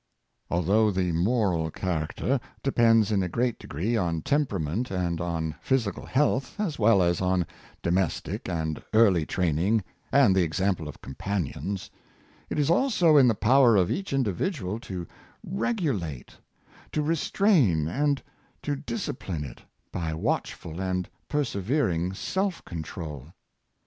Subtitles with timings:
[0.49, 6.59] Although the moral character depends in a great degree on temperament and on physical health,
[6.59, 7.45] as well as on
[7.83, 11.91] domestic and early training and the example of companions,
[12.49, 15.11] it is also in the power of each individual The Virtue of Patience,
[15.43, 15.89] 475 to
[16.23, 16.37] regulate,
[16.93, 18.23] to restrain and
[18.63, 19.61] to discipline it
[19.91, 23.31] by watchful and persevering self control.